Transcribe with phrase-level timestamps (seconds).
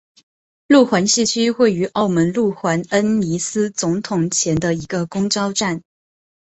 [0.67, 5.83] 路环市区位于澳门路环恩尼斯总统前地的一个公车站。